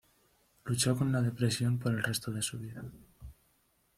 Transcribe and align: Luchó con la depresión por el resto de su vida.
Luchó 0.65 0.97
con 0.97 1.11
la 1.11 1.21
depresión 1.21 1.77
por 1.77 1.93
el 1.93 2.01
resto 2.01 2.31
de 2.31 2.41
su 2.41 2.57
vida. 2.57 2.83